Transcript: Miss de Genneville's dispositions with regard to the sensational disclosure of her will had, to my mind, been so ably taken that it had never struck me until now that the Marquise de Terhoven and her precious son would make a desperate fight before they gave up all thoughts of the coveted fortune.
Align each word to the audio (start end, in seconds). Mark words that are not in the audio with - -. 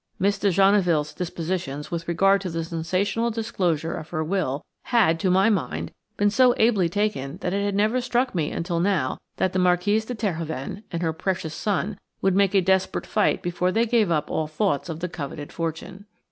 Miss 0.17 0.39
de 0.39 0.49
Genneville's 0.49 1.13
dispositions 1.13 1.91
with 1.91 2.07
regard 2.07 2.41
to 2.41 2.49
the 2.49 2.63
sensational 2.63 3.29
disclosure 3.29 3.93
of 3.93 4.09
her 4.09 4.23
will 4.23 4.63
had, 4.85 5.19
to 5.19 5.29
my 5.29 5.47
mind, 5.51 5.91
been 6.17 6.31
so 6.31 6.55
ably 6.57 6.89
taken 6.89 7.37
that 7.41 7.53
it 7.53 7.63
had 7.63 7.75
never 7.75 8.01
struck 8.01 8.33
me 8.33 8.49
until 8.51 8.79
now 8.79 9.19
that 9.37 9.53
the 9.53 9.59
Marquise 9.59 10.05
de 10.05 10.15
Terhoven 10.15 10.83
and 10.91 11.03
her 11.03 11.13
precious 11.13 11.53
son 11.53 11.99
would 12.19 12.35
make 12.35 12.55
a 12.55 12.61
desperate 12.61 13.05
fight 13.05 13.43
before 13.43 13.71
they 13.71 13.85
gave 13.85 14.09
up 14.09 14.31
all 14.31 14.47
thoughts 14.47 14.89
of 14.89 15.01
the 15.01 15.07
coveted 15.07 15.51
fortune. 15.53 16.05